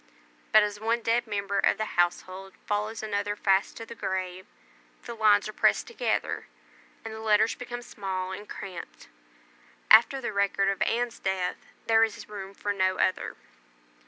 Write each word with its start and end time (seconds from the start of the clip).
But 0.51 0.63
as 0.63 0.79
one 0.79 1.03
dead 1.03 1.27
member 1.27 1.59
of 1.59 1.77
the 1.77 1.85
household 1.93 2.53
follows 2.65 3.03
another 3.03 3.35
fast 3.35 3.77
to 3.77 3.85
the 3.85 3.93
grave, 3.93 4.47
the 5.03 5.13
lines 5.13 5.47
are 5.47 5.53
pressed 5.53 5.85
together, 5.85 6.47
and 7.05 7.13
the 7.13 7.19
letters 7.19 7.53
become 7.53 7.83
small 7.83 8.31
and 8.31 8.49
cramped. 8.49 9.09
After 9.91 10.19
the 10.19 10.33
record 10.33 10.69
of 10.69 10.81
Anne's 10.81 11.19
death, 11.19 11.67
there 11.85 12.03
is 12.03 12.27
room 12.27 12.55
for 12.55 12.73
no 12.73 12.97
other. 12.97 13.35